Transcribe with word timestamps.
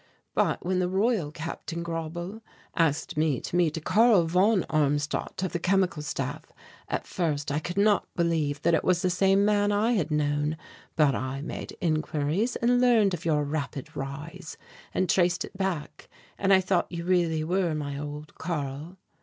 But 0.33 0.65
when 0.65 0.79
the 0.79 0.89
Royal 0.89 1.31
Captain 1.31 1.83
Grauble 1.83 2.41
asked 2.75 3.17
me 3.17 3.39
to 3.41 3.55
meet 3.55 3.77
a 3.77 3.81
Karl 3.81 4.23
von 4.23 4.65
Armstadt 4.67 5.43
of 5.43 5.51
the 5.51 5.59
Chemical 5.59 6.01
Staff, 6.01 6.51
at 6.89 7.05
first 7.05 7.51
I 7.51 7.59
could 7.59 7.77
not 7.77 8.07
believe 8.15 8.63
that 8.63 8.73
it 8.73 8.83
was 8.83 9.03
the 9.03 9.11
same 9.11 9.45
man 9.45 9.71
I 9.71 9.91
had 9.91 10.09
known, 10.09 10.57
but 10.95 11.13
I 11.13 11.41
made 11.43 11.77
inquiries 11.79 12.55
and 12.55 12.81
learned 12.81 13.13
of 13.13 13.25
your 13.25 13.43
rapid 13.43 13.95
rise 13.95 14.57
and 14.91 15.07
traced 15.07 15.45
it 15.45 15.55
back 15.55 16.09
and 16.35 16.51
I 16.51 16.61
thought 16.61 16.91
you 16.91 17.05
really 17.05 17.43
were 17.43 17.75
my 17.75 17.95
old 17.95 18.33
Karl. 18.39 18.97